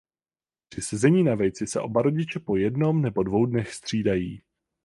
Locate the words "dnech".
3.45-3.73